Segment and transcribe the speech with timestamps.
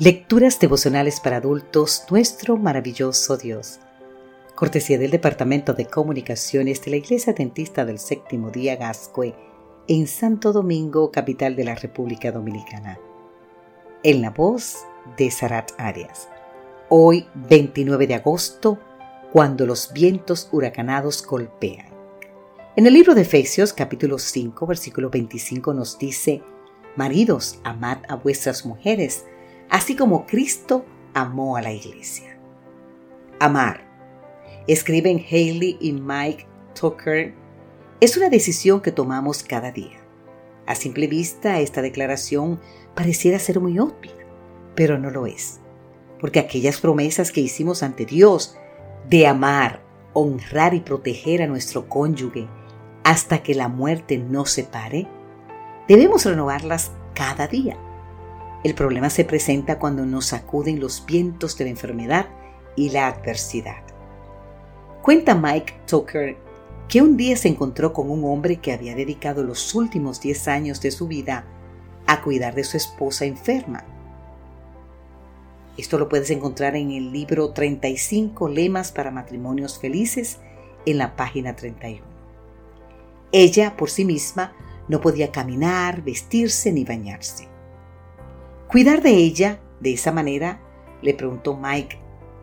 [0.00, 3.80] Lecturas devocionales para adultos, nuestro maravilloso Dios.
[4.54, 9.34] Cortesía del Departamento de Comunicaciones de la Iglesia Dentista del Séptimo Día Gascue,
[9.88, 12.98] en Santo Domingo, capital de la República Dominicana.
[14.02, 14.86] En la voz
[15.18, 16.30] de Sarat Arias.
[16.88, 18.78] Hoy, 29 de agosto,
[19.34, 21.88] cuando los vientos huracanados golpean.
[22.74, 26.40] En el libro de Efesios, capítulo 5, versículo 25, nos dice:
[26.96, 29.26] Maridos, amad a vuestras mujeres
[29.70, 30.84] así como Cristo
[31.14, 32.36] amó a la iglesia.
[33.38, 33.80] Amar,
[34.66, 36.46] escriben Haley y Mike
[36.78, 37.32] Tucker,
[38.00, 39.98] es una decisión que tomamos cada día.
[40.66, 42.60] A simple vista, esta declaración
[42.94, 44.12] pareciera ser muy obvia,
[44.74, 45.60] pero no lo es,
[46.20, 48.56] porque aquellas promesas que hicimos ante Dios
[49.08, 49.82] de amar,
[50.12, 52.48] honrar y proteger a nuestro cónyuge
[53.04, 55.06] hasta que la muerte nos separe,
[55.88, 57.78] debemos renovarlas cada día
[58.62, 62.26] el problema se presenta cuando nos sacuden los vientos de la enfermedad
[62.76, 63.82] y la adversidad.
[65.02, 66.36] Cuenta Mike Tucker
[66.88, 70.80] que un día se encontró con un hombre que había dedicado los últimos 10 años
[70.80, 71.44] de su vida
[72.06, 73.84] a cuidar de su esposa enferma.
[75.78, 80.38] Esto lo puedes encontrar en el libro 35 Lemas para Matrimonios Felices
[80.84, 82.04] en la página 31.
[83.32, 84.52] Ella por sí misma
[84.88, 87.49] no podía caminar, vestirse ni bañarse.
[88.70, 90.60] Cuidar de ella de esa manera,
[91.02, 91.98] le preguntó Mike,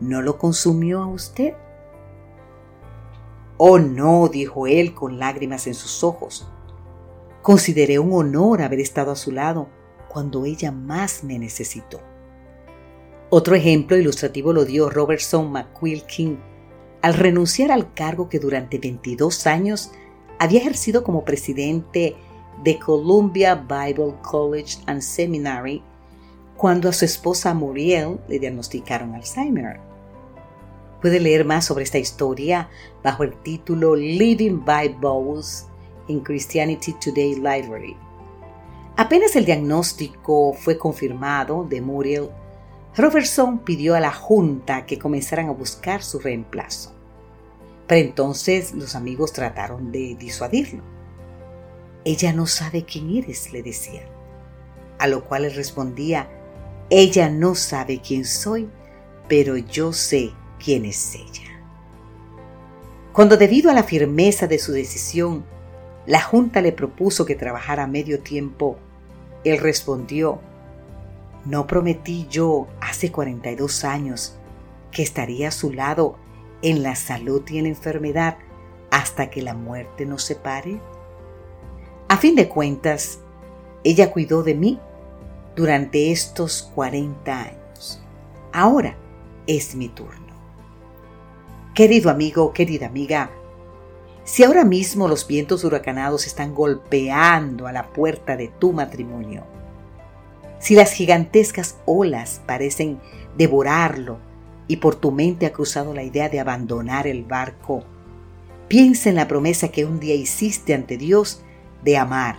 [0.00, 1.54] ¿no lo consumió a usted?
[3.56, 6.50] Oh, no, dijo él con lágrimas en sus ojos.
[7.40, 9.68] Consideré un honor haber estado a su lado
[10.08, 12.00] cuando ella más me necesitó.
[13.30, 16.36] Otro ejemplo ilustrativo lo dio Robertson McQuilkin
[17.00, 19.92] al renunciar al cargo que durante 22 años
[20.40, 22.16] había ejercido como presidente
[22.64, 25.84] de Columbia Bible College and Seminary
[26.58, 29.78] cuando a su esposa Muriel le diagnosticaron Alzheimer.
[31.00, 32.68] Puede leer más sobre esta historia
[33.04, 35.68] bajo el título Living Bibles
[36.08, 37.96] in Christianity Today Library.
[38.96, 42.28] Apenas el diagnóstico fue confirmado de Muriel,
[42.96, 46.92] Robertson pidió a la Junta que comenzaran a buscar su reemplazo.
[47.86, 50.82] Pero entonces los amigos trataron de disuadirlo.
[52.04, 54.02] Ella no sabe quién eres, le decía.
[54.98, 56.28] A lo cual él respondía,
[56.90, 58.68] ella no sabe quién soy,
[59.28, 60.32] pero yo sé
[60.62, 61.48] quién es ella.
[63.12, 65.44] Cuando debido a la firmeza de su decisión,
[66.06, 68.78] la Junta le propuso que trabajara medio tiempo,
[69.44, 70.40] él respondió,
[71.44, 74.36] ¿no prometí yo hace 42 años
[74.90, 76.16] que estaría a su lado
[76.62, 78.38] en la salud y en la enfermedad
[78.90, 80.80] hasta que la muerte nos separe?
[82.08, 83.18] A fin de cuentas,
[83.84, 84.80] ella cuidó de mí
[85.58, 88.00] durante estos 40 años.
[88.52, 88.96] Ahora
[89.48, 90.32] es mi turno.
[91.74, 93.32] Querido amigo, querida amiga,
[94.22, 99.42] si ahora mismo los vientos huracanados están golpeando a la puerta de tu matrimonio,
[100.60, 103.00] si las gigantescas olas parecen
[103.36, 104.18] devorarlo
[104.68, 107.82] y por tu mente ha cruzado la idea de abandonar el barco,
[108.68, 111.42] piensa en la promesa que un día hiciste ante Dios
[111.82, 112.36] de amar,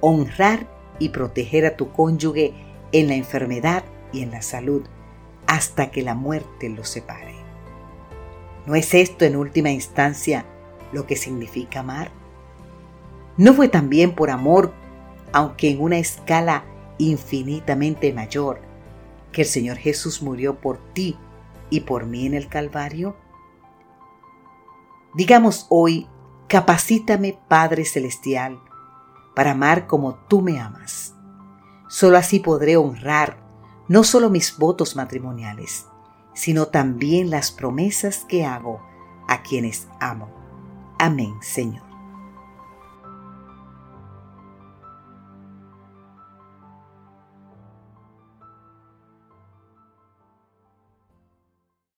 [0.00, 2.54] honrar y proteger a tu cónyuge
[2.92, 4.84] en la enfermedad y en la salud
[5.46, 7.34] hasta que la muerte los separe.
[8.66, 10.44] ¿No es esto en última instancia
[10.92, 12.10] lo que significa amar?
[13.36, 14.72] ¿No fue también por amor,
[15.32, 16.64] aunque en una escala
[16.98, 18.60] infinitamente mayor,
[19.30, 21.16] que el Señor Jesús murió por ti
[21.70, 23.16] y por mí en el Calvario?
[25.14, 26.08] Digamos hoy,
[26.48, 28.58] capacítame Padre Celestial
[29.36, 31.14] para amar como tú me amas.
[31.88, 33.36] Solo así podré honrar
[33.86, 35.86] no solo mis votos matrimoniales,
[36.32, 38.80] sino también las promesas que hago
[39.28, 40.30] a quienes amo.
[40.98, 41.84] Amén, Señor.